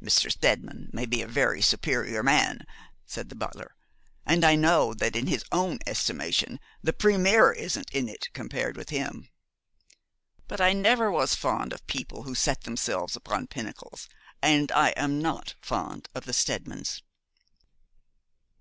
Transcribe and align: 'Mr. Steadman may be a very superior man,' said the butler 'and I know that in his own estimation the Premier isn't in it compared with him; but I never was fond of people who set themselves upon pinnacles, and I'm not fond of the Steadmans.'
'Mr. 0.00 0.30
Steadman 0.30 0.88
may 0.92 1.04
be 1.04 1.20
a 1.20 1.26
very 1.26 1.60
superior 1.60 2.22
man,' 2.22 2.64
said 3.06 3.28
the 3.28 3.34
butler 3.34 3.74
'and 4.24 4.44
I 4.44 4.54
know 4.54 4.94
that 4.94 5.16
in 5.16 5.26
his 5.26 5.44
own 5.50 5.80
estimation 5.84 6.60
the 6.80 6.92
Premier 6.92 7.50
isn't 7.50 7.90
in 7.90 8.08
it 8.08 8.32
compared 8.32 8.76
with 8.76 8.90
him; 8.90 9.30
but 10.46 10.60
I 10.60 10.74
never 10.74 11.10
was 11.10 11.34
fond 11.34 11.72
of 11.72 11.84
people 11.88 12.22
who 12.22 12.36
set 12.36 12.60
themselves 12.60 13.16
upon 13.16 13.48
pinnacles, 13.48 14.08
and 14.40 14.70
I'm 14.70 15.20
not 15.20 15.56
fond 15.60 16.08
of 16.14 16.24
the 16.24 16.32
Steadmans.' 16.32 17.02